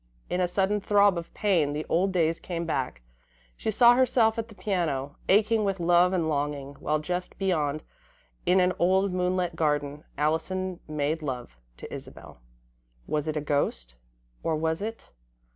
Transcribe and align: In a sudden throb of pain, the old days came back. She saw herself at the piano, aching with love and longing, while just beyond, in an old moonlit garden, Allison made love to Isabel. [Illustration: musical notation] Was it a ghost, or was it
In 0.31 0.41
a 0.41 0.47
sudden 0.47 0.81
throb 0.81 1.15
of 1.15 1.31
pain, 1.35 1.73
the 1.73 1.85
old 1.87 2.11
days 2.11 2.39
came 2.39 2.65
back. 2.65 3.03
She 3.55 3.69
saw 3.69 3.93
herself 3.93 4.39
at 4.39 4.47
the 4.47 4.55
piano, 4.55 5.15
aching 5.29 5.63
with 5.63 5.79
love 5.79 6.11
and 6.11 6.27
longing, 6.27 6.73
while 6.79 6.97
just 6.97 7.37
beyond, 7.37 7.83
in 8.43 8.59
an 8.59 8.73
old 8.79 9.13
moonlit 9.13 9.55
garden, 9.55 10.03
Allison 10.17 10.79
made 10.87 11.21
love 11.21 11.55
to 11.77 11.93
Isabel. 11.93 12.41
[Illustration: 13.07 13.07
musical 13.07 13.13
notation] 13.13 13.13
Was 13.13 13.27
it 13.27 13.37
a 13.37 13.41
ghost, 13.41 13.95
or 14.41 14.55
was 14.55 14.81
it 14.81 15.11